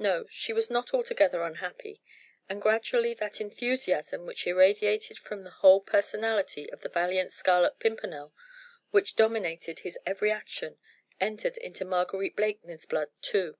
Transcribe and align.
No! 0.00 0.26
she 0.28 0.52
was 0.52 0.70
not 0.72 0.92
altogether 0.92 1.40
unhappy: 1.44 2.02
and 2.48 2.60
gradually 2.60 3.14
that 3.14 3.40
enthusiasm 3.40 4.26
which 4.26 4.44
irradiated 4.44 5.20
from 5.20 5.44
the 5.44 5.52
whole 5.62 5.80
personality 5.80 6.68
of 6.72 6.80
the 6.80 6.88
valiant 6.88 7.32
Scarlet 7.32 7.78
Pimpernel, 7.78 8.34
which 8.90 9.14
dominated 9.14 9.78
his 9.78 9.96
every 10.04 10.32
action, 10.32 10.78
entered 11.20 11.56
into 11.58 11.84
Marguerite 11.84 12.34
Blakeney's 12.34 12.86
blood 12.86 13.10
too. 13.22 13.56